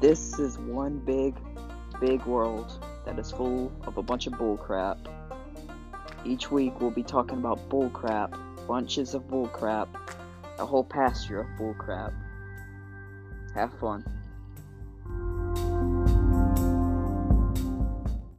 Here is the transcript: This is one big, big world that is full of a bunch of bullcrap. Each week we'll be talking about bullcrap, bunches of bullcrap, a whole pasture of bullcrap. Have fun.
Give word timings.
This 0.00 0.38
is 0.38 0.58
one 0.58 0.98
big, 0.98 1.34
big 2.00 2.24
world 2.24 2.72
that 3.04 3.18
is 3.18 3.32
full 3.32 3.72
of 3.82 3.98
a 3.98 4.02
bunch 4.02 4.28
of 4.28 4.34
bullcrap. 4.34 4.96
Each 6.24 6.52
week 6.52 6.80
we'll 6.80 6.92
be 6.92 7.02
talking 7.02 7.38
about 7.38 7.68
bullcrap, 7.68 8.38
bunches 8.68 9.14
of 9.14 9.24
bullcrap, 9.24 9.88
a 10.60 10.64
whole 10.64 10.84
pasture 10.84 11.40
of 11.40 11.48
bullcrap. 11.58 12.12
Have 13.56 13.76
fun. 13.80 14.04